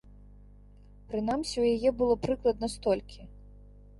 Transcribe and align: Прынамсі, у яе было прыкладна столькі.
Прынамсі, 1.09 1.55
у 1.63 1.67
яе 1.75 1.89
было 2.01 2.17
прыкладна 2.25 2.71
столькі. 2.79 3.21